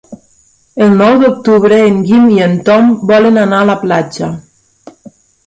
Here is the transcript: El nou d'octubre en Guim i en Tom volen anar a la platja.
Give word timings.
El 0.85 0.95
nou 1.01 1.19
d'octubre 1.23 1.77
en 1.89 1.99
Guim 2.07 2.25
i 2.39 2.41
en 2.47 2.57
Tom 2.71 2.91
volen 3.13 3.39
anar 3.43 3.61
a 3.61 3.69
la 3.73 3.77
platja. 3.85 4.33